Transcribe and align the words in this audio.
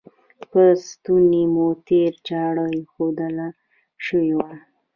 پر 0.49 0.71
ستوني 0.89 1.43
مو 1.53 1.67
تیره 1.87 2.19
چاړه 2.27 2.65
ایښودل 2.75 3.37
شوې 4.05 4.33
وه. 4.37 4.51